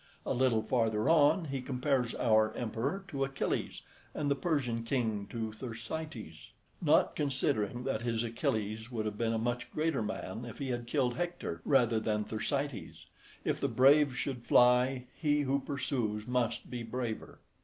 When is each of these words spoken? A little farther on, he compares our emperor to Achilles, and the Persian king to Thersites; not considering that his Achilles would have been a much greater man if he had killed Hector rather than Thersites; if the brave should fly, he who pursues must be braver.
A 0.25 0.33
little 0.33 0.63
farther 0.63 1.07
on, 1.09 1.45
he 1.45 1.61
compares 1.61 2.15
our 2.15 2.55
emperor 2.55 3.03
to 3.09 3.23
Achilles, 3.23 3.83
and 4.15 4.31
the 4.31 4.35
Persian 4.35 4.81
king 4.83 5.27
to 5.29 5.51
Thersites; 5.51 6.49
not 6.81 7.15
considering 7.15 7.83
that 7.83 8.01
his 8.01 8.23
Achilles 8.23 8.91
would 8.91 9.05
have 9.05 9.15
been 9.15 9.31
a 9.31 9.37
much 9.37 9.71
greater 9.71 10.01
man 10.01 10.43
if 10.43 10.57
he 10.57 10.69
had 10.69 10.87
killed 10.87 11.17
Hector 11.17 11.61
rather 11.65 11.99
than 11.99 12.23
Thersites; 12.23 13.05
if 13.45 13.59
the 13.59 13.67
brave 13.67 14.17
should 14.17 14.41
fly, 14.43 15.03
he 15.13 15.41
who 15.41 15.59
pursues 15.59 16.25
must 16.25 16.71
be 16.71 16.81
braver. 16.81 17.37